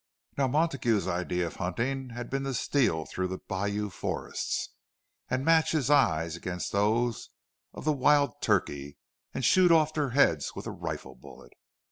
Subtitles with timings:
[0.35, 4.69] Now Montague's idea of hunting had been to steal through the bayou forests,
[5.29, 7.29] and match his eyes against those
[7.71, 8.97] of the wild turkey,
[9.35, 11.53] and shoot off their heads with a rifle bullet.